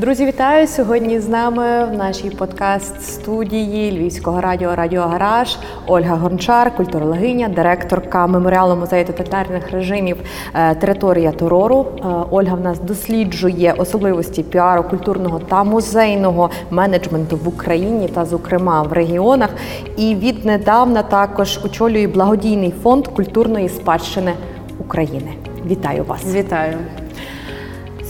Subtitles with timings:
[0.00, 7.48] Друзі, вітаю сьогодні з нами в нашій подкаст-студії Львівського радіо Радіо Гараж Ольга Гончар, культурологиня,
[7.48, 10.16] директорка меморіалу музею тоталітарних режимів
[10.54, 11.86] е, Територія терору.
[11.98, 18.82] Е, Ольга в нас досліджує особливості піару культурного та музейного менеджменту в Україні та, зокрема,
[18.82, 19.50] в регіонах.
[19.96, 24.32] І віднедавна також очолює благодійний фонд культурної спадщини
[24.78, 25.32] України.
[25.66, 26.34] Вітаю вас!
[26.34, 26.76] Вітаю.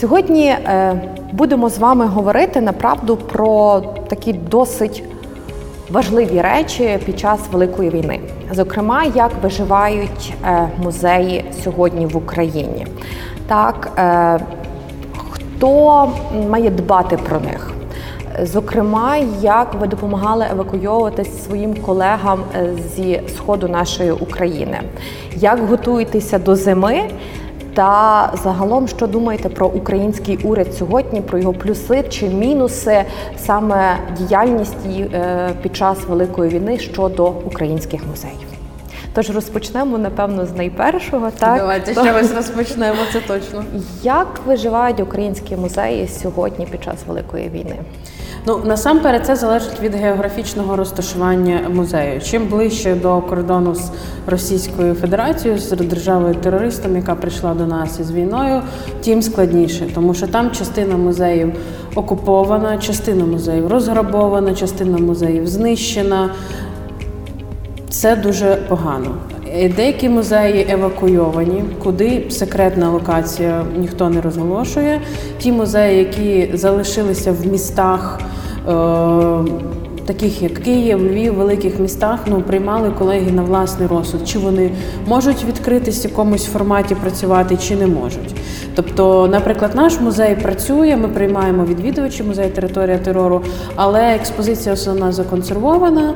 [0.05, 0.95] Сьогодні е,
[1.33, 5.05] будемо з вами говорити направду про такі досить
[5.91, 8.21] важливі речі під час великої війни.
[8.53, 12.87] Зокрема, як виживають е, музеї сьогодні в Україні.
[13.47, 14.41] Так, е,
[15.31, 16.09] хто
[16.49, 17.73] має дбати про них?
[18.43, 22.41] Зокрема, як ви допомагали евакуйовуватись своїм колегам
[22.97, 24.81] зі сходу нашої України?
[25.37, 27.03] Як готуєтеся до зими?
[27.75, 33.05] Та загалом, що думаєте про український уряд сьогодні, про його плюси чи мінуси
[33.37, 38.49] саме діяльності е, під час великої війни щодо українських музеїв?
[39.15, 41.31] Тож розпочнемо напевно з найпершого.
[41.39, 42.99] Так давайте ще раз розпочнемо.
[43.13, 43.65] Це точно.
[44.03, 47.77] Як виживають українські музеї сьогодні під час великої війни?
[48.47, 52.21] Ну насамперед це залежить від географічного розташування музею.
[52.21, 53.91] Чим ближче до кордону з
[54.27, 58.63] Російською Федерацією, з державою терористом, яка прийшла до нас із війною,
[59.05, 61.53] тим складніше, тому що там частина музеїв
[61.95, 66.31] окупована, частина музеїв розграбована, частина музеїв знищена.
[67.91, 69.15] Це дуже погано.
[69.77, 75.01] Деякі музеї евакуйовані, куди секретна локація ніхто не розголошує.
[75.39, 78.21] Ті музеї, які залишилися в містах.
[80.07, 84.71] Таких як Київ, Львів, великих містах ну приймали колеги на власний розсуд, чи вони
[85.07, 88.35] можуть відкритись в якомусь форматі працювати, чи не можуть.
[88.75, 93.43] Тобто, наприклад, наш музей працює, ми приймаємо відвідувачі музею територія терору,
[93.77, 96.15] але експозиція основна законсервована.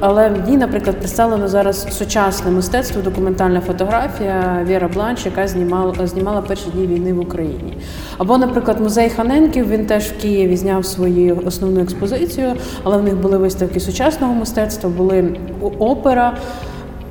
[0.00, 6.40] Але в ній, наприклад, представлено зараз сучасне мистецтво, документальна фотографія Віра Бланш, яка знімала знімала
[6.40, 7.76] перші дні війни в Україні.
[8.18, 13.16] Або, наприклад, музей Ханенків він теж в Києві зняв свою основну експозицію, але в них
[13.16, 15.36] були виставки сучасного мистецтва, були
[15.78, 16.36] опера.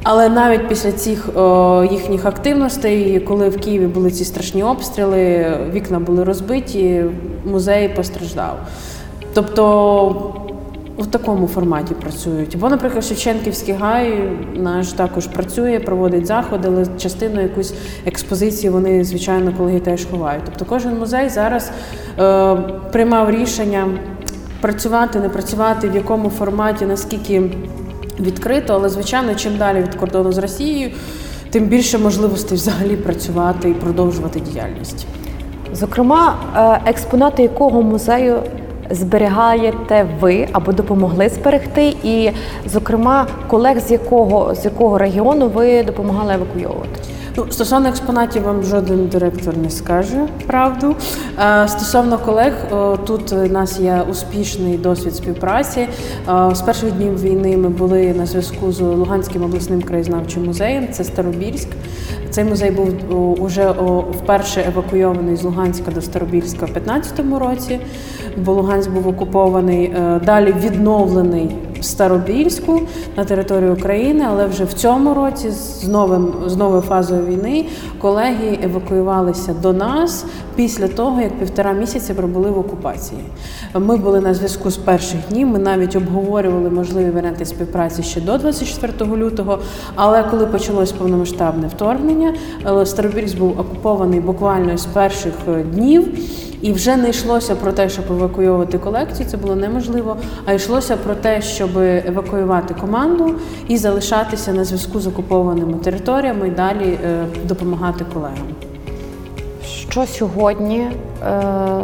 [0.03, 5.99] Але навіть після цих о, їхніх активностей, коли в Києві були ці страшні обстріли, вікна
[5.99, 7.03] були розбиті,
[7.45, 8.57] музей постраждав.
[9.33, 10.33] Тобто
[10.97, 12.57] в такому форматі працюють.
[12.57, 17.73] Бо, наприклад, Шевченківський гай наш також працює, проводить заходи, але частину якусь
[18.05, 20.43] експозицію вони, звичайно, колеги теж ховають.
[20.45, 21.71] Тобто кожен музей зараз
[22.19, 22.55] е,
[22.91, 23.87] приймав рішення
[24.61, 27.41] працювати, не працювати, в якому форматі, наскільки
[28.19, 30.91] відкрито, але звичайно, чим далі від кордону з Росією,
[31.49, 35.05] тим більше можливостей взагалі працювати і продовжувати діяльність.
[35.73, 38.39] Зокрема, е, експонати якого музею
[38.89, 42.31] зберігаєте ви або допомогли зберегти, і,
[42.65, 47.01] зокрема, колег з якого з якого регіону ви допомагали евакуйовувати?
[47.37, 50.95] Ну, стосовно експонатів, вам жоден директор не скаже правду.
[51.67, 52.53] Стосовно колег,
[53.05, 55.87] тут у нас є успішний досвід співпраці.
[56.51, 60.87] З перших днів війни ми були на зв'язку з Луганським обласним краєзнавчим музеєм.
[60.91, 61.67] Це Старобільськ.
[62.29, 63.71] Цей музей був уже
[64.11, 67.79] вперше евакуйований з Луганська до Старобільська в 2015 році,
[68.37, 72.81] бо Луганськ був окупований, е, далі відновлений Старобільську
[73.17, 77.65] на території України, але вже в цьому році з новим з новою фазою війни
[78.01, 83.21] колеги евакуювалися до нас після того, як півтора місяця пробули в окупації.
[83.73, 85.47] Ми були на зв'язку з перших днів.
[85.47, 89.59] Ми навіть обговорювали можливі варіанти співпраці ще до 24 лютого.
[89.95, 92.33] Але коли почалось повномасштабне вторгнення,
[92.67, 96.07] е, Старобільськ був окупований буквально з перших е, днів.
[96.61, 100.17] І вже не йшлося про те, щоб евакуювати колекцію, це було неможливо.
[100.45, 103.35] А йшлося про те, щоб евакуювати команду
[103.67, 108.47] і залишатися на зв'язку з окупованими територіями і далі е, допомагати колегам.
[109.89, 110.91] Що сьогодні е,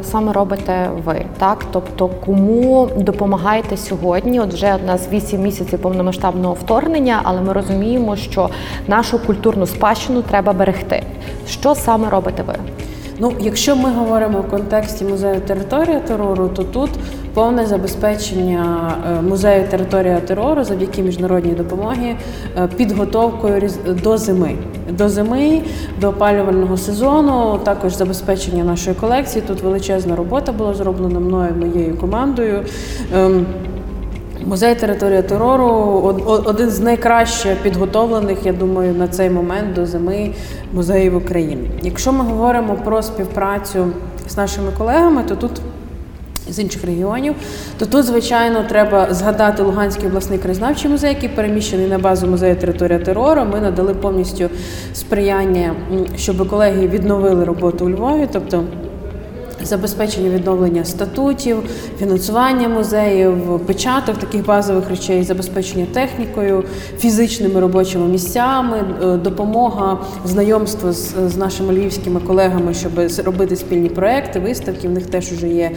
[0.04, 1.26] саме робите ви?
[1.38, 4.40] Так, тобто, кому допомагаєте сьогодні?
[4.40, 8.50] От вже у нас 8 місяців повномасштабного вторгнення, але ми розуміємо, що
[8.88, 11.04] нашу культурну спадщину треба берегти.
[11.48, 12.56] Що саме робите ви?
[13.20, 16.90] Ну, якщо ми говоримо в контексті музею територія терору, то тут
[17.34, 22.16] повне забезпечення е, музею територія терору завдяки міжнародній допомоги
[22.58, 23.70] е, підготовкою
[24.04, 24.56] до зими.
[24.90, 25.62] До зими,
[26.02, 29.44] до опалювального сезону, також забезпечення нашої колекції.
[29.48, 32.64] Тут величезна робота була зроблена мною, моєю командою.
[34.48, 35.66] Музей територія терору
[36.46, 40.32] один з найкраще підготовлених, я думаю, на цей момент до зими
[40.74, 41.70] музеїв України.
[41.82, 43.88] Якщо ми говоримо про співпрацю
[44.28, 45.52] з нашими колегами, то тут
[46.50, 47.36] з інших регіонів,
[47.78, 53.00] то тут, звичайно, треба згадати Луганський обласний краєзнавчий музей, який переміщений на базу музею територія
[53.00, 53.42] терору.
[53.54, 54.50] Ми надали повністю
[54.94, 55.74] сприяння,
[56.16, 58.64] щоб колеги відновили роботу у Львові, тобто.
[59.64, 61.58] Забезпечення відновлення статутів,
[62.00, 66.64] фінансування музеїв, печаток таких базових речей, забезпечення технікою,
[66.98, 72.92] фізичними робочими місцями, е, допомога, знайомство з, з нашими львівськими колегами, щоб
[73.26, 74.88] робити спільні проекти, виставки.
[74.88, 75.72] В них теж вже є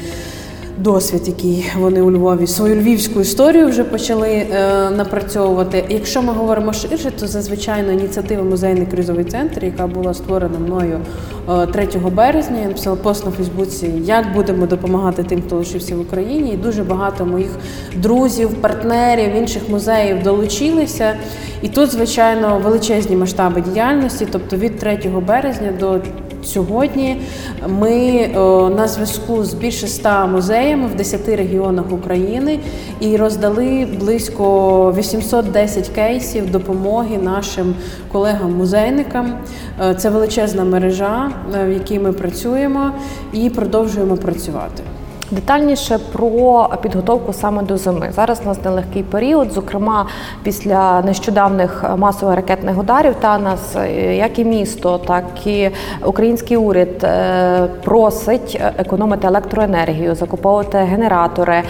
[0.79, 5.85] досвід, який вони у Львові свою львівську історію вже почали е, напрацьовувати.
[5.89, 11.01] Якщо ми говоримо ширше, то це звичайно ініціатива музейний кризовий центр, яка була створена мною
[11.49, 12.57] е, 3 березня.
[12.61, 16.51] Я написала пост на Фейсбуці, як будемо допомагати тим, хто лишився в Україні.
[16.51, 17.51] І дуже багато моїх
[17.97, 21.17] друзів, партнерів, інших музеїв долучилися.
[21.63, 26.01] І тут, звичайно, величезні масштаби діяльності, тобто від 3 березня до
[26.47, 27.21] Сьогодні
[27.69, 28.29] ми
[28.77, 32.59] на зв'язку з більше ста музеями в 10 регіонах України
[33.01, 37.75] і роздали близько 810 кейсів допомоги нашим
[38.13, 39.35] колегам-музейникам.
[39.81, 42.91] Е, Це величезна мережа, е, в якій ми працюємо
[43.33, 44.83] і продовжуємо працювати.
[45.31, 48.09] Детальніше про підготовку саме до зими.
[48.13, 50.07] Зараз у нас нелегкий період, зокрема
[50.43, 53.15] після нещодавних масових ракетних ударів.
[53.21, 55.71] Та нас, е, як і місто, так і
[56.05, 61.63] український уряд е, просить економити електроенергію, закуповувати генератори, е,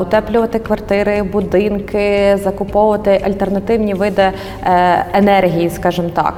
[0.00, 4.32] утеплювати квартири, будинки, закуповувати альтернативні види
[5.12, 6.34] енергії, скажімо так.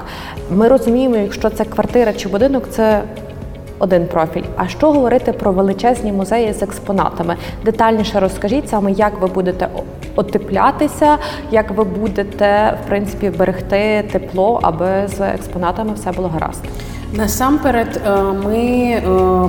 [0.51, 3.03] Ми розуміємо, якщо це квартира чи будинок, це
[3.79, 4.45] один профіль.
[4.57, 7.37] А що говорити про величезні музеї з експонатами?
[7.65, 9.69] Детальніше розкажіть саме, як ви будете
[10.17, 11.19] отеплятися,
[11.51, 16.65] як ви будете в принципі берегти тепло, аби з експонатами все було гаразд.
[17.13, 19.03] Насамперед, е, ми е,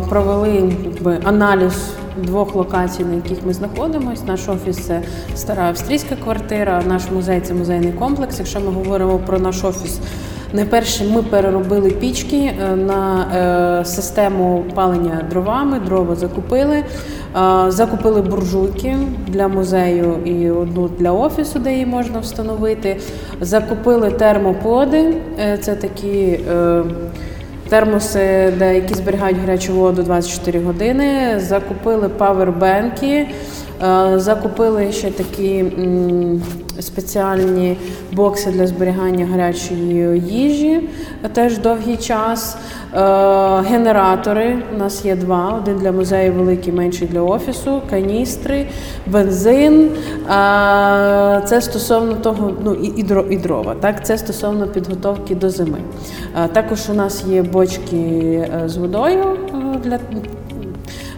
[0.10, 1.90] провели якби, аналіз
[2.24, 4.24] двох локацій, на яких ми знаходимося.
[4.28, 5.02] Наш офіс це
[5.36, 8.40] стара австрійська квартира, наш музей це музейний комплекс.
[8.40, 10.00] Якщо ми говоримо про наш офіс,
[10.54, 13.28] найперше ми переробили пічки е, на
[13.82, 15.80] е, систему палення дровами.
[15.80, 16.84] Дрова закупили,
[17.36, 18.98] Е, закупили буржуйки
[19.28, 22.98] для музею і одну для офісу, де її можна встановити.
[23.42, 25.14] Закупили термоподи.
[25.62, 26.40] Це такі.
[27.70, 31.34] Термоси, де які зберігають гарячу воду 24 години.
[31.38, 33.28] Закупили павербенки,
[34.16, 35.66] закупили ще такі
[36.80, 37.78] спеціальні
[38.12, 40.90] бокси для зберігання гарячої їжі,
[41.34, 42.58] теж довгий час.
[42.94, 43.00] Е,
[43.62, 48.68] Генератори у нас є два: один для музею, великий, менший для офісу, каністри,
[49.08, 49.90] бензин.
[50.30, 53.76] Е, Це стосовно того, ну і, і дрова.
[53.80, 55.78] Так, це стосовно підготовки до зими.
[56.44, 59.38] Е, Також у нас є бочки з водою
[59.84, 60.00] для,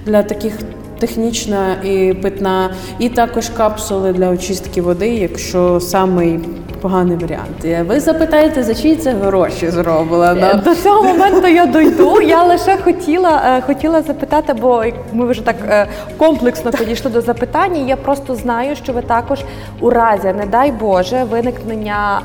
[0.05, 0.53] для таких.
[0.99, 2.69] Технічна і питна,
[2.99, 6.39] і також капсули для очистки води, якщо самий
[6.81, 7.65] поганий варіант.
[7.65, 10.61] Е, Ви запитаєте, за чиї це гроші зроблено?
[10.63, 12.21] До цього моменту я дойду.
[12.21, 14.83] Я лише хотіла, е, хотіла запитати, бо
[15.13, 15.87] ми вже так е,
[16.17, 17.85] комплексно підійшли до запитання.
[17.87, 19.39] Я просто знаю, що ви також
[19.79, 22.21] у разі, не дай Боже, виникнення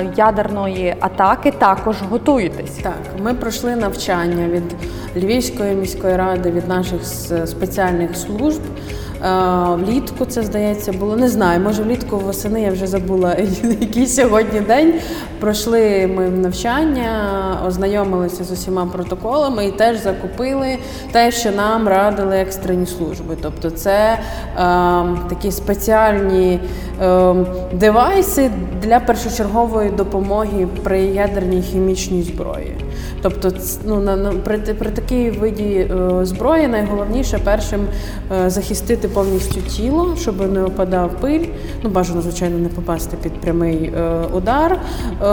[0.00, 2.70] е, ядерної атаки також готуєтесь.
[2.82, 4.62] Так, ми пройшли навчання від
[5.24, 7.04] Львівської міської ради, від наших
[7.46, 8.60] спеціальних служб.
[9.24, 11.60] Е, Влітку це здається було не знаю.
[11.60, 13.36] Може влітку восени я вже забула
[13.80, 14.94] який сьогодні день.
[15.40, 17.08] Пройшли ми навчання,
[17.66, 20.78] ознайомилися з усіма протоколами і теж закупили
[21.12, 23.36] те, що нам радили екстрені служби.
[23.42, 24.18] Тобто, це е,
[25.28, 26.60] такі спеціальні
[27.02, 27.34] е,
[27.72, 28.50] девайси
[28.82, 32.87] для першочергової допомоги при ядерній хімічній зброї.
[33.22, 33.52] Тобто,
[33.84, 37.80] ну, на, на, при, при такій виді е, зброї найголовніше першим
[38.44, 41.44] е, захистити повністю тіло, щоб не опадав пиль.
[41.82, 45.26] Ну, бажано, звичайно, не попасти під прямий е, удар, е,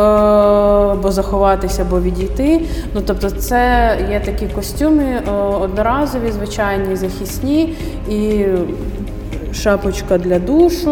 [0.92, 2.62] або заховатися, або відійти.
[2.94, 7.76] Ну, тобто, це є такі костюми е, одноразові, звичайні, захисні
[8.10, 8.46] і
[9.56, 10.92] шапочка для душу,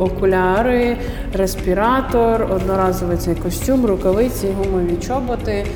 [0.00, 0.96] окуляри,
[1.34, 5.66] респіратор, одноразовий цей костюм, рукавиці, гумові чоботи.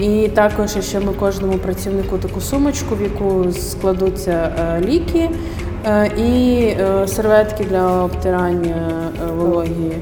[0.00, 5.30] І також ще ми кожному працівнику таку сумочку, в яку складуться е, ліки
[5.86, 8.90] е, і е, серветки для обтирання
[9.36, 9.92] вологі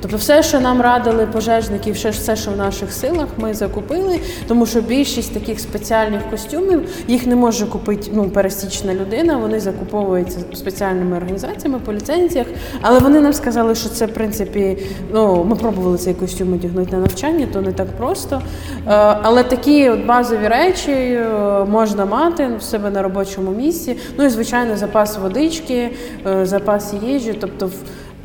[0.00, 4.80] Тобто, все, що нам радили пожежники, все, що в наших силах, ми закупили, тому що
[4.80, 9.36] більшість таких спеціальних костюмів їх не може купити ну, пересічна людина.
[9.36, 12.46] Вони закуповуються спеціальними організаціями по ліцензіях.
[12.82, 14.78] Але вони нам сказали, що це в принципі,
[15.12, 18.42] ну ми пробували цей костюм одягнути на навчання, то не так просто.
[18.86, 18.90] Е,
[19.22, 21.28] Але такі от базові речі е,
[21.68, 23.96] можна мати в себе на робочому місці.
[24.18, 25.90] Ну і звичайно, запас водички,
[26.26, 27.70] е, запас їжі, тобто.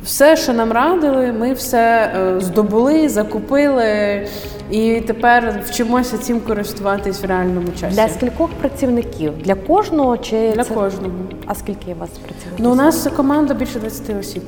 [0.04, 4.26] Все, що нам радили, ми все е, здобули, закупили
[4.70, 7.94] і тепер вчимося цим користуватись в реальному часі.
[7.94, 9.32] Для скількох працівників?
[9.42, 10.74] Для кожного чи Для це...
[10.74, 11.14] кожного.
[11.46, 12.58] А скільки у вас працівників?
[12.58, 14.42] Ну, у нас команда більше 20 осіб.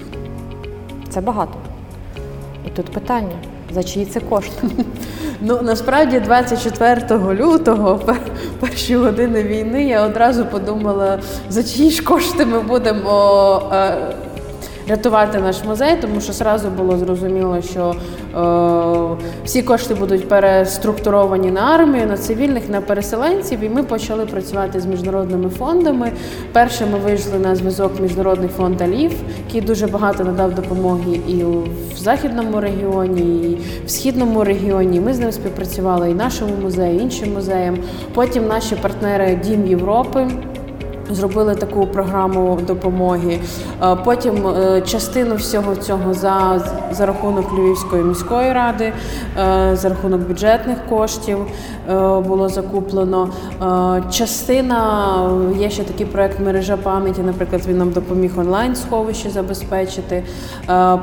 [1.09, 1.53] Це багато.
[2.67, 3.35] І тут питання:
[3.75, 4.67] за чиї це кошти?
[5.41, 12.47] Ну насправді 24 лютого, пер- перші години війни, я одразу подумала, за чиї ж кошти
[12.47, 13.63] ми будемо.
[14.88, 17.95] Рятувати наш музей, тому що зразу було зрозуміло, що
[18.35, 24.81] е, всі кошти будуть переструктуровані на армію, на цивільних, на переселенців, і ми почали працювати
[24.81, 26.12] з міжнародними фондами.
[26.52, 29.12] Перше ми вийшли на зв'язок Міжнародний фонд Алів,
[29.47, 31.45] який дуже багато надав допомоги і
[31.95, 35.00] в західному регіоні, і в східному регіоні.
[35.00, 37.78] Ми з ним співпрацювали і нашому музею, і іншим музеям.
[38.14, 40.28] Потім наші партнери Дім Європи.
[41.11, 43.41] Зробили таку програму допомоги.
[43.83, 48.93] Е, Потім е, частину всього цього за, за рахунок Львівської міської ради,
[49.39, 51.39] е, за рахунок бюджетних коштів
[52.27, 53.29] було закуплено.
[54.11, 55.17] Частина
[55.59, 57.21] є ще такий проект мережа пам'яті.
[57.21, 60.23] Наприклад, він нам допоміг онлайн сховище забезпечити.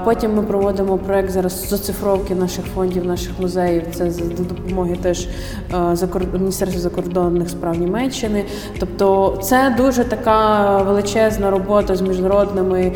[0.06, 3.84] Потім ми проводимо проект зараз з оцифровки наших фондів, наших музеїв.
[3.94, 5.28] Це за допомоги теж
[6.34, 8.46] Міністерства закордонних справ Німеччини.
[8.80, 12.94] Тобто, це дуже така величезна робота з міжнародними е,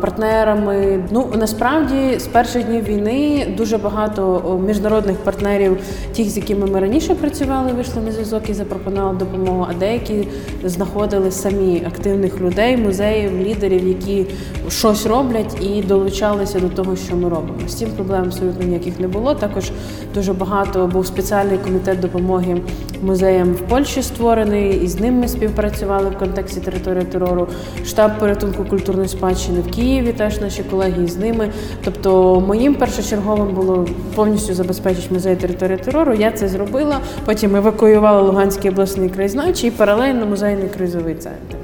[0.00, 1.04] партнерами.
[1.10, 5.78] Ну насправді з перших днів війни дуже багато міжнародних партнерів,
[6.16, 9.66] тих, з якими ми раніше працювали, вийшли на зв'язок і запропонували допомогу.
[9.70, 10.28] А деякі
[10.64, 14.26] знаходили самі активних людей, музеїв, лідерів, які
[14.68, 17.68] щось роблять і долучалися до того, що ми робимо.
[17.68, 19.34] З цим проблем абсолютно ніяких не було.
[19.34, 19.70] Також
[20.14, 22.60] дуже багато був спеціальний комітет допомоги
[23.02, 27.48] музеям в Польщі створений, і з ним ми співпрацювали в контексті території терору.
[27.84, 31.50] Штаб порятунку культурної спадщини в Києві теж наші колеги з ними.
[31.84, 36.14] Тобто, моїм першочерговим було повністю забезпечити музей території терору.
[36.14, 36.98] Я це зробила.
[37.24, 41.56] Потім евакуювала Луганський обласний краєзнавчий і паралельно музейний кризовий центр.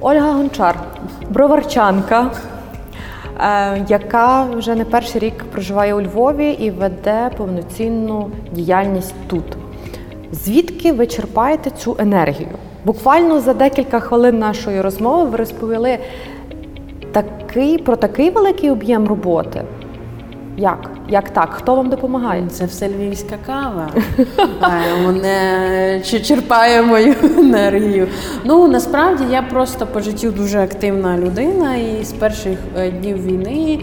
[0.00, 0.80] Ольга Гончар,
[1.30, 2.30] броварчанка,
[3.40, 9.44] е, яка вже не перший рік проживає у Львові і веде повноцінну діяльність тут.
[10.32, 12.67] Звідки ви черпаєте цю енергію?
[12.84, 15.98] Буквально за декілька хвилин нашої розмови ви розповіли
[17.12, 19.62] такий, про такий великий об'єм роботи.
[20.56, 20.90] Як?
[21.08, 21.48] Як так?
[21.52, 22.46] Хто вам допомагає?
[22.50, 23.88] Це все львівська кава.
[25.06, 28.08] Мене чи- черпає мою енергію.
[28.44, 33.78] Ну насправді я просто по життю дуже активна людина, і з перших е, днів війни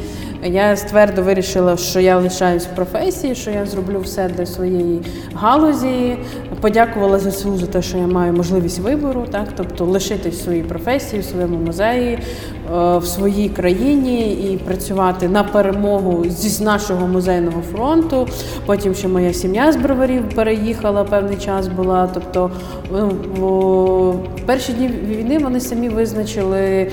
[0.45, 5.01] я твердо вирішила, що я лишаюсь в професії, що я зроблю все для своєї
[5.33, 6.17] галузі.
[6.61, 11.21] Подякувала ЗСУ за те, що я маю можливість вибору, так тобто лишитись в своїй професії,
[11.21, 18.27] в своєму музеї, е, в своїй країні і працювати на перемогу з нашого музейного фронту.
[18.65, 22.09] Потім ще моя сім'я з броварів переїхала певний час була.
[22.13, 22.51] Тобто
[22.91, 26.91] ну, в перші дні війни вони самі визначили.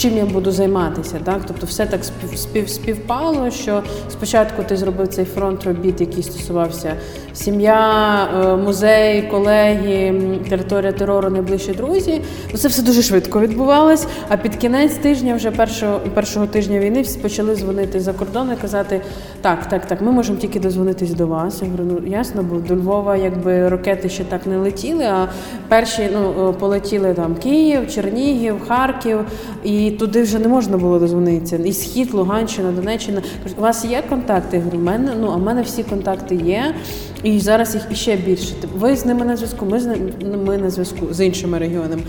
[0.00, 5.08] Чим я буду займатися, так тобто все так спів, спів, співпало, що спочатку ти зробив
[5.08, 6.94] цей фронт робіт, який стосувався
[7.32, 10.14] сім'я, е, музей, колеги,
[10.48, 12.20] територія терору, найближчі друзі.
[12.52, 14.06] Ну це все дуже швидко відбувалось.
[14.28, 18.60] А під кінець тижня, вже першого першого тижня війни, всі почали дзвонити за кордон і
[18.60, 19.00] казати:
[19.40, 21.62] так, так, так, ми можемо тільки дозвонитись до вас.
[21.62, 25.04] Я говорю, ну ясно, бо до Львова якби ракети ще так не летіли.
[25.04, 25.28] А
[25.68, 29.18] перші ну полетіли там Київ, Чернігів, Харків,
[29.64, 31.56] і туди вже не можна було дозвонитися.
[31.56, 33.22] І схід, Луганщина, Донеччина.
[33.58, 34.56] У вас є контакти?
[34.56, 36.74] Я говорю, мене ну а в мене всі контакти є.
[37.22, 38.54] І зараз їх іще більше.
[38.54, 40.10] Типу, Ви з ними на зв'язку, ми з ними
[40.46, 42.02] ми на зв'язку з іншими регіонами.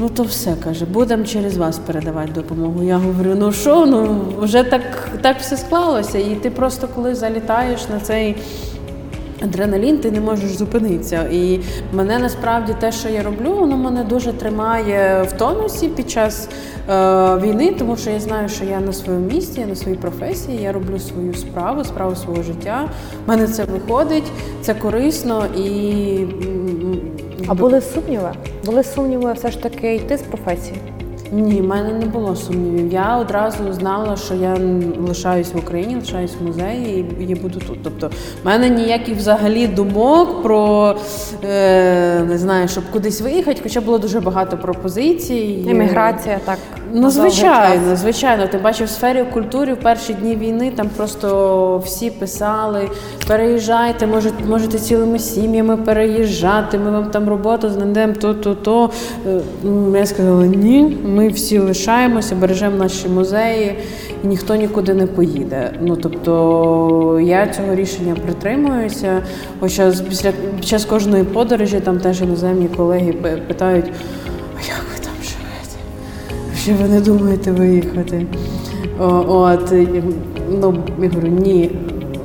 [0.00, 2.82] Ну то все каже, будемо через вас передавати допомогу.
[2.82, 6.18] Я говорю, ну що, ну вже так, так все склалося.
[6.18, 8.36] І ти просто коли залітаєш на цей.
[9.42, 11.28] Адреналін, ти не можеш зупинитися.
[11.32, 11.60] І
[11.92, 16.92] мене насправді те, що я роблю, воно мене дуже тримає в тонусі під час е,
[17.36, 20.72] війни, тому що я знаю, що я на своєму місці, я на своїй професії, я
[20.72, 22.88] роблю свою справу, справу свого життя.
[23.26, 26.26] У мене це виходить, це корисно і
[27.48, 28.30] А були сумніви?
[28.66, 30.80] Були сумніви все ж таки йти з професії?
[31.32, 32.92] Ні, в мене не було сумнівів.
[32.92, 34.56] Я одразу знала, що я
[35.08, 37.78] лишаюсь в Україні, лишаюсь в музеї і, і буду тут.
[37.82, 38.10] Тобто,
[38.42, 40.94] в мене ніяких взагалі думок про
[41.44, 45.66] е, не знаю, щоб кудись виїхати, хоча було дуже багато пропозицій.
[45.68, 46.58] Еміграція, так.
[46.92, 48.46] Ну, звичайно, звичайно.
[48.46, 52.88] Ти бачив в сфері культури в перші дні війни там просто всі писали:
[53.26, 58.90] переїжджайте, можете, можете цілими сім'ями переїжджати, ми вам там роботу знайдемо, то, то, то.
[59.26, 59.40] Е,
[59.98, 63.74] Я сказала, ні, ми всі лишаємося, бережемо наші музеї,
[64.24, 65.72] і ніхто нікуди не поїде.
[65.80, 69.22] Ну тобто я цього рішення притримуюся.
[69.60, 73.12] Хоча після під час кожної подорожі там теж іноземні колеги
[73.48, 73.86] питають,
[74.56, 75.76] а як ви там живете?
[76.56, 78.26] Що ви не думаєте виїхати?
[79.28, 79.72] От,
[80.60, 81.70] ну, я говорю, ні.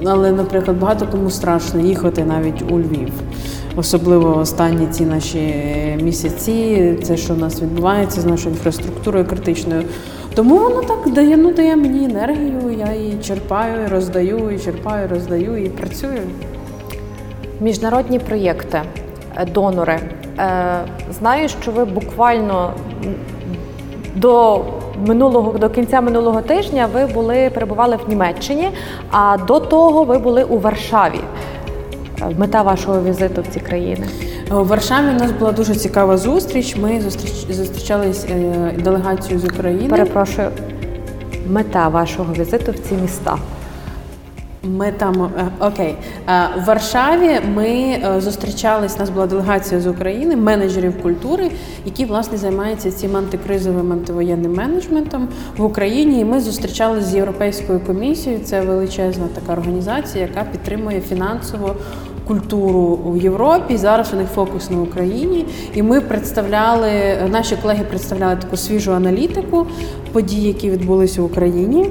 [0.05, 3.11] Але, наприклад, багато кому страшно їхати навіть у Львів.
[3.75, 5.39] Особливо останні ці наші
[6.01, 9.83] місяці, це що в нас відбувається з нашою інфраструктурою критичною.
[10.35, 15.07] Тому воно так дає, ну, дає мені енергію, я її черпаю, і роздаю, і черпаю,
[15.07, 16.21] роздаю, і працюю.
[17.59, 18.81] Міжнародні проєкти,
[19.35, 19.99] е, донори.
[20.39, 20.79] Е,
[21.19, 22.73] Знаю, що ви буквально
[24.15, 24.61] до
[25.05, 28.69] минулого до кінця минулого тижня ви були перебували в Німеччині,
[29.11, 31.19] а до того ви були у Варшаві.
[32.21, 34.07] Е, Мета вашого візиту в ці країни.
[34.51, 36.75] У Варшаві у нас була дуже цікава зустріч.
[36.75, 39.89] Ми зустріч зустрічались делегацію делегацією з України.
[39.89, 40.49] Перепрошую,
[41.49, 43.37] мета вашого візиту в ці міста.
[44.67, 45.95] Ми там е, окей.
[46.29, 48.99] Е, В Варшаві ми е, зустрічались.
[48.99, 51.51] Нас була делегація з України, менеджерів культури,
[51.85, 55.27] які власне займаються цим антикризовим антивоєнним менеджментом
[55.57, 56.19] в Україні.
[56.19, 58.41] І ми зустрічалися з Європейською комісією.
[58.43, 61.75] Це величезна така організація, яка підтримує фінансово.
[62.27, 66.91] Культуру в Європі зараз у них фокус на Україні, і ми представляли
[67.31, 69.67] наші колеги представляли таку свіжу аналітику
[70.11, 71.89] подій, які відбулися в Україні.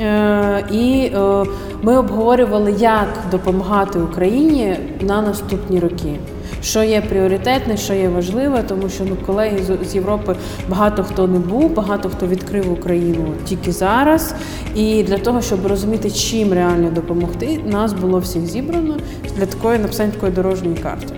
[0.00, 1.44] Е, І е,
[1.82, 6.18] ми обговорювали, як допомагати Україні на наступні роки.
[6.62, 10.36] Що є пріоритетне, що є важливе, тому що ну колеги з- з Європи
[10.68, 14.34] багато хто не був, багато хто відкрив Україну тільки зараз.
[14.74, 18.94] І для того, щоб розуміти, чим реально допомогти, нас було всіх зібрано
[19.36, 21.14] для такої написання такої дорожньої карти.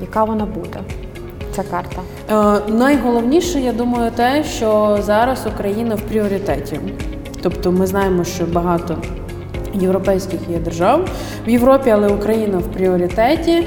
[0.00, 0.78] Яка вона буде?
[1.56, 2.00] Ця карта.
[2.68, 6.80] Е, найголовніше, я думаю, те, що зараз Україна в пріоритеті.
[7.42, 8.96] Тобто ми знаємо, що багато
[9.74, 11.08] європейських є держав
[11.46, 13.52] в Європі, але Україна в пріоритеті.
[13.52, 13.66] Е,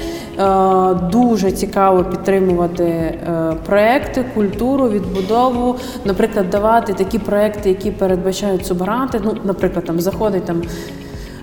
[1.12, 3.18] дуже цікаво підтримувати е,
[3.66, 9.20] проекти, культуру, відбудову, наприклад, давати такі проекти, які передбачають субгранти.
[9.24, 10.62] Ну, наприклад, там заходить там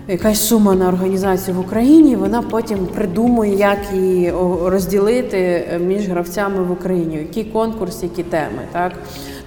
[0.08, 4.34] якась сума на організацію в Україні, вона потім придумує, як її
[4.65, 8.62] розділити е, між гравцями в Україні, який конкурс, які теми.
[8.72, 8.91] Так?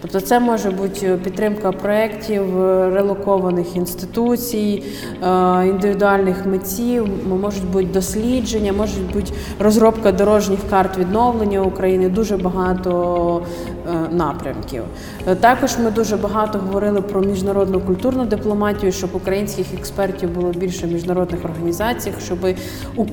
[0.04, 4.82] Тобто це може бути підтримка проєктів, е, релокованих інституцій,
[5.22, 7.08] е, індивідуальних митців,
[7.40, 13.73] можуть бути дослідження, можуть бути розробка дорожніх карт відновлення України, дуже багато е,
[14.10, 14.82] напрямків.
[15.26, 20.86] Е, Також ми дуже багато говорили про міжнародну культурну дипломатію, щоб українських експертів було більше
[20.86, 22.38] в міжнародних організаціях, щоб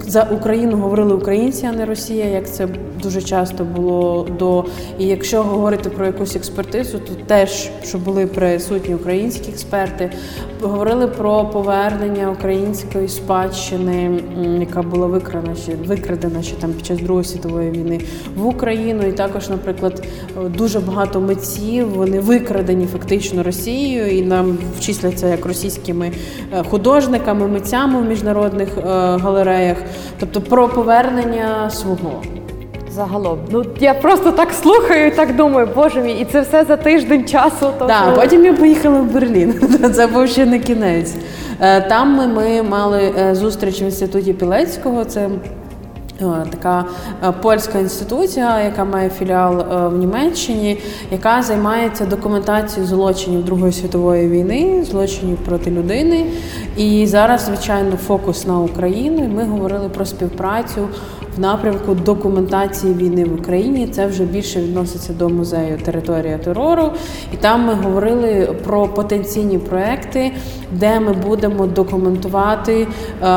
[0.02, 2.68] за Україну говорили українці, а не Росія, як це
[3.04, 4.66] дуже часто було до.
[5.00, 10.12] І якщо говорити про якусь експертизу, то теж щоб були присутні українські експерти.
[10.62, 14.20] Говорили про повернення української спадщини,
[14.60, 18.02] яка була викрадена ще викрадена ще там під час Другої світової війни
[18.36, 19.08] в Україну.
[19.08, 20.08] І також, наприклад,
[20.46, 26.12] е, дуже багато митців вони викрадені фактично Росією, і нам вчисляться як російськими
[26.54, 28.82] е, художниками, митцями в міжнародних е,
[29.18, 29.78] галереях,
[30.20, 32.22] тобто про повернення свого.
[32.92, 33.40] Загалом.
[33.52, 37.26] Ну я просто так слухаю і так думаю, боже мій, і це все за тиждень
[37.26, 37.68] часу.
[37.80, 39.54] То Так, ну, потім я поїхала в Берлін.
[39.96, 41.14] Це був ще не кінець.
[41.62, 45.06] Е, Там ми, ми мали зустріч в інституті Пілецького.
[45.06, 45.30] Це
[46.52, 46.86] така
[47.24, 50.78] е, польська інституція, яка має філіал е, в Німеччині,
[51.12, 56.26] яка займається документацією злочинів Другої світової війни, злочинів проти людини.
[56.78, 59.24] І зараз, звичайно, фокус на Україну.
[59.24, 60.88] І ми говорили про співпрацю
[61.38, 63.88] в напрямку документації війни в Україні.
[63.88, 66.92] Це вже більше відноситься до музею Територія терору.
[67.34, 70.32] І там ми говорили про потенційні проекти,
[70.72, 72.88] де ми будемо документувати
[73.24, 73.28] е,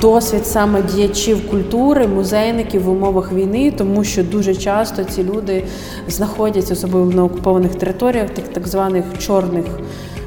[0.00, 5.64] досвід саме діячів культури, музейників в умовах війни, тому що дуже часто ці люди
[6.08, 9.64] знаходяться особливо на окупованих територіях, так, так званих чорних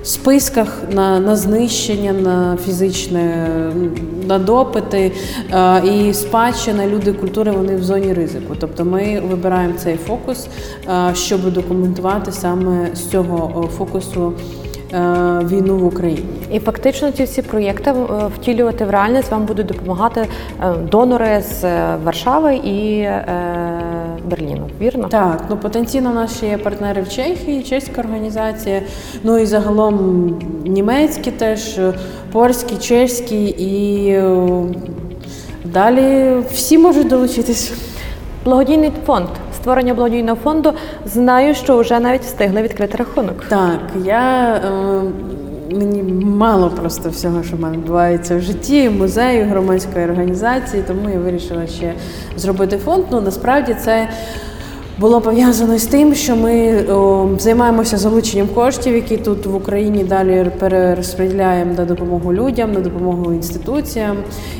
[0.03, 3.47] списках на, на знищення, на фізичне,
[4.27, 5.11] на допити
[5.53, 8.55] е, і спадщина люди культури вони в зоні ризику.
[8.59, 10.47] Тобто ми вибираємо цей фокус,
[10.89, 14.33] е, щоб документувати саме з цього е, фокусу
[15.43, 16.25] війну в Україні.
[16.51, 17.93] І фактично ці всі проєкти
[18.35, 20.27] втілювати в реальність вам будуть допомагати
[20.91, 21.63] донори з
[22.03, 23.07] Варшави і
[24.25, 24.69] Берліну.
[24.81, 25.07] Вірно?
[25.07, 28.81] Так, ну потенційно у нас ще є партнери в Чехії, чеська організація,
[29.23, 31.79] ну і загалом німецькі теж,
[32.31, 34.47] польські, чеські і е,
[35.65, 37.73] далі всі можуть долучитись.
[38.45, 39.27] Благодійний фонд.
[39.55, 40.73] Створення благодійного фонду.
[41.05, 43.43] Знаю, що вже навіть встигли відкрити рахунок.
[43.49, 45.01] Так, я е,
[45.73, 51.19] мені мало просто всього, що в мене відбувається в житті, музею, громадської організації, тому я
[51.19, 51.93] вирішила ще
[52.37, 53.05] зробити фонд.
[53.11, 54.09] Ну насправді це.
[54.99, 60.51] Було пов'язано з тим, що ми о, займаємося залученням коштів, які тут в Україні далі
[60.59, 64.17] перерозподіляємо на допомогу людям, на допомогу інституціям.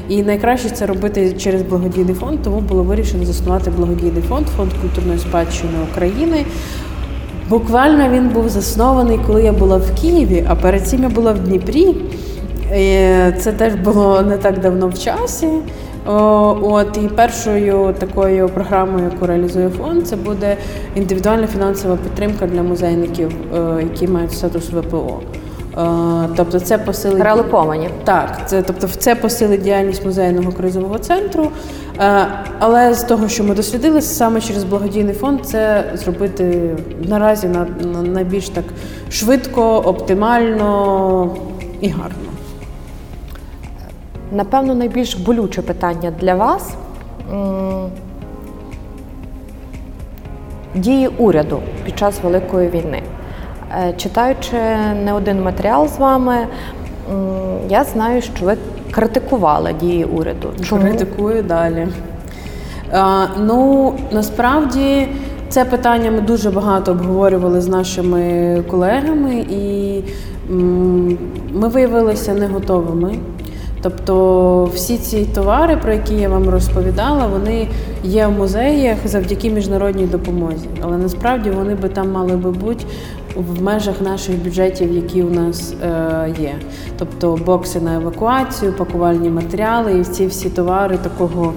[0.09, 2.39] І найкраще це робити через благодійний фонд.
[2.43, 6.45] Тому було вирішено заснувати благодійний фонд, фонд культурної спадщини України.
[7.51, 11.39] Буквально він був заснований, коли я була в Києві, а перед цим я була в
[11.39, 11.95] Дніпрі.
[13.39, 15.47] Це теж було не так давно в часі.
[16.61, 20.57] От і першою такою програмою, яку реалізує фонд, це буде
[20.95, 25.19] індивідуальна фінансова підтримка для музейників, е, які мають статус ВПО.
[25.77, 27.89] Е, Тобто це посилить Релоковані.
[28.03, 31.51] так, це тобто це посилить діяльність музейного кризового центру.
[31.99, 32.27] Е,
[32.59, 36.75] Але з того, що ми дослідили, саме через благодійний фонд це зробити
[37.07, 38.65] наразі на, на найбільш так
[39.09, 41.35] швидко, оптимально
[41.81, 42.15] і гарно.
[44.31, 46.69] Напевно, найбільш болюче питання для вас
[50.75, 53.01] дії уряду під час Великої війни.
[53.79, 54.57] Е, Читаючи
[55.03, 56.35] не один матеріал з вами,
[57.69, 58.57] я знаю, що ви
[58.91, 60.47] критикували дії уряду.
[60.63, 60.81] Чому?
[60.81, 61.87] Критикую далі.
[62.93, 65.07] А, ну, насправді
[65.49, 70.03] це питання ми дуже багато обговорювали з нашими колегами, і
[71.53, 73.15] ми виявилися не готовими.
[73.81, 77.67] Тобто всі ці товари, про які я вам розповідала, вони
[78.03, 80.67] є в музеях завдяки міжнародній допомозі.
[80.81, 82.85] Але насправді вони би там мали би бути
[83.35, 86.55] в межах наших бюджетів, які у нас е, є.
[86.97, 91.53] Тобто бокси на евакуацію, пакувальні матеріали і ці всі товари такого.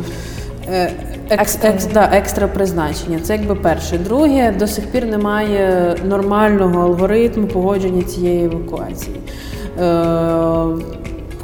[0.68, 0.90] е,
[1.30, 3.18] Екс, екс, да, екстра призначення.
[3.22, 3.98] Це якби перше.
[3.98, 9.16] Друге, до сих пір немає нормального алгоритму погодження цієї евакуації.
[9.80, 9.84] Е,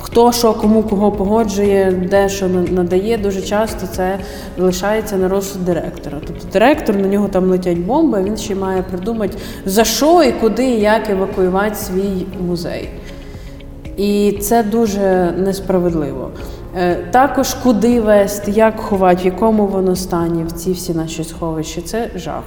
[0.00, 4.18] хто що кому кого погоджує, де що на- надає, дуже часто це
[4.58, 6.18] лишається на розсуд директора.
[6.26, 9.36] Тобто директор на нього там летять бомби, він ще має придумати
[9.66, 12.88] за що і куди і як евакуювати свій музей.
[13.96, 16.30] І це дуже несправедливо.
[16.76, 21.80] Е, Також куди вести, як ховати, в якому воно стані, в ці всі наші сховища,
[21.80, 22.42] це жах.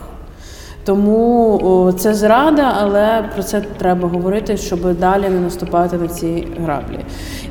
[0.85, 6.99] Тому це зрада, але про це треба говорити, щоб далі не наступати на ці граблі.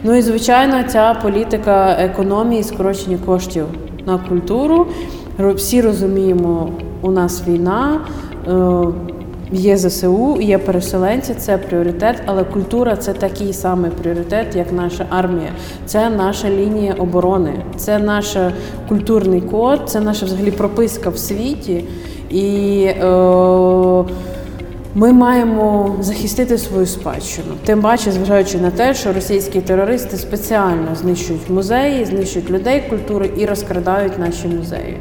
[0.05, 3.64] Ну і звичайно, ця політика економії, скорочення коштів
[4.07, 4.87] на культуру.
[5.38, 6.68] Всі розуміємо,
[7.03, 8.01] у нас війна.
[8.49, 8.53] е,
[9.55, 15.49] Є ЗСУ, є переселенці, це пріоритет, але культура це такий самий пріоритет, як наша армія.
[15.87, 18.37] Це наша лінія оборони, це наш
[18.88, 21.85] культурний код, це наша взагалі прописка в світі.
[22.33, 23.05] І е,
[24.95, 27.55] ми маємо захистити свою спадщину.
[27.64, 33.47] Тим паче, зважаючи на те, що російські терористи спеціально знищують музеї, знищують людей культури і
[33.47, 34.97] розкрадають наші музеї.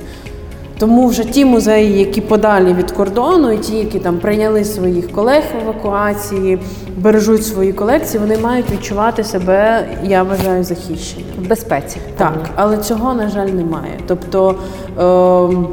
[0.80, 5.44] Тому вже ті музеї, які подалі від кордону, і ті, які там прийняли своїх колег
[5.56, 6.60] в евакуації,
[6.98, 11.26] бережуть свої колекції, вони мають відчувати себе, я вважаю, захищені.
[11.40, 11.98] В безпеці.
[12.18, 14.00] Так, але цього, на жаль, немає.
[14.08, 14.56] Тобто.
[15.00, 15.68] ем,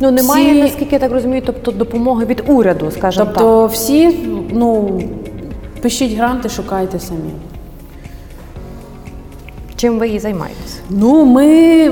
[0.00, 3.34] Ну немає, Ці- наскільки я так розумію, тобто допомоги від уряду, скажімо так.
[3.34, 4.08] Тобто всі,
[4.52, 5.00] ну,
[5.82, 7.30] пишіть гранти, шукайте самі.
[9.76, 10.80] Чим ви її займаєтесь?
[10.90, 11.90] Ну, ми,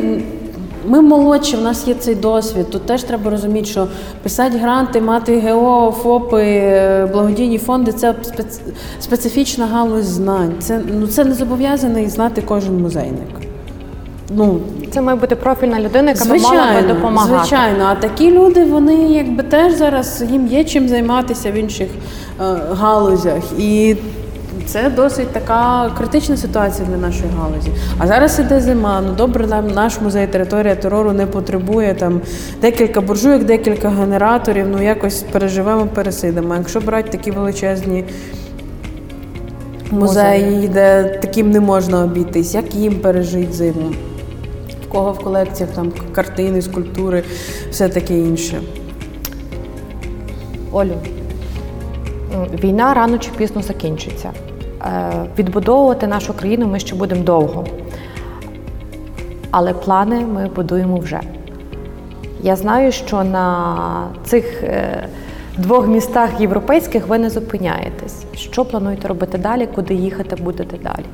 [0.86, 2.70] ми молодші, в нас є цей досвід.
[2.70, 3.86] Тут теж треба розуміти, що
[4.22, 8.60] писати гранти, мати ГО, ФОПи, благодійні фонди це спец-
[9.00, 10.52] специфічна галузь знань.
[10.58, 13.28] Це, ну, це не зобов'язаний знати кожен музейник.
[14.36, 14.58] Ну,
[14.96, 17.38] Це має бути профільна людина, яка би мала би допомагати.
[17.38, 17.84] звичайно.
[17.84, 21.88] А такі люди, вони якби теж зараз їм є чим займатися в інших
[22.40, 23.42] е, галузях.
[23.58, 23.96] І
[24.66, 27.70] Це досить така критична ситуація для нашої галузі.
[27.98, 29.02] А зараз іде зима.
[29.06, 32.20] Ну добре, нам наш музей територія терору не потребує там
[32.60, 34.66] декілька буржуйок, декілька генераторів.
[34.68, 36.54] Ну якось переживемо, пересидимо.
[36.54, 38.04] А Якщо брати такі величезні
[39.90, 43.92] музеї, де таким не можна обійтись, як їм пережити зиму?
[44.88, 47.22] Кого в колекціях там картини, скульптури,
[47.70, 48.60] все таке інше.
[50.72, 50.94] Олю,
[52.64, 54.30] війна рано чи пізно закінчиться.
[54.82, 57.64] Е, Відбудовувати нашу країну ми ще будемо довго.
[59.50, 61.20] Але плани ми будуємо вже.
[62.42, 65.08] Я знаю, що на цих е,
[65.58, 68.24] двох містах європейських ви не зупиняєтесь.
[68.34, 71.04] Що плануєте робити далі, куди їхати будете далі?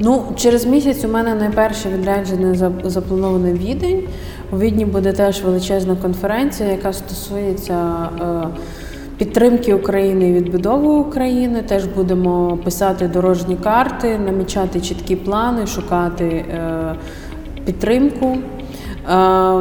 [0.00, 4.02] Ну, через місяць у мене найперше відрядження за- заплановане Відень.
[4.52, 8.48] У Відні буде теж величезна конференція, яка стосується е,
[9.18, 11.62] підтримки України і відбудови України.
[11.62, 16.94] Теж будемо писати дорожні карти, намічати чіткі плани, шукати е,
[17.64, 18.36] підтримку.
[19.10, 19.60] Е,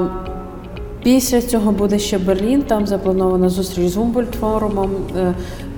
[1.04, 5.34] Після цього буде ще Берлін, там запланована зустріч з Гумбольдт-форумом, е,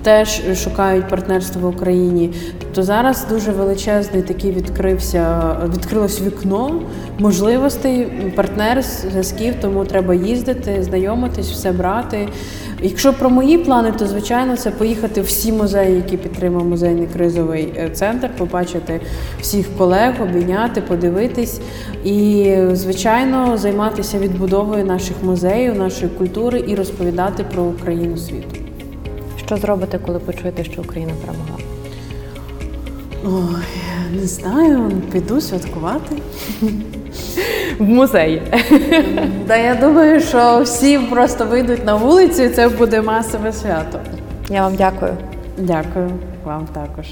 [0.07, 2.33] теж шукають партнерство в Україні.
[2.59, 6.81] Тобто зараз дуже величезний такий відкрився, відкрилось вікно
[7.19, 12.27] можливостей, партнер зв'язків, тому треба їздити, знайомитись, все брати.
[12.81, 17.89] Якщо про мої плани, то звичайно це поїхати всі музеї, які підтримав музейний кризовий е,
[17.89, 19.01] центр, побачити
[19.41, 21.61] всіх колег, обійняти, подивитись
[22.03, 28.66] і, звичайно, займатися відбудовою наших музеїв, нашої культури і розповідати про Україну світу.
[29.47, 31.57] Що зробите, коли почуєте, що Україна перемогла?
[33.25, 36.15] Ой, не знаю, піду святкувати.
[37.79, 38.41] В музеї.
[39.47, 43.99] Та я думаю, що всі просто вийдуть на вулицю, і це буде масове свято.
[44.49, 45.17] Я вам дякую.
[45.57, 46.11] Дякую
[46.45, 47.05] вам також.